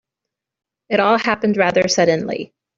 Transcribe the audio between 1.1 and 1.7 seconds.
happened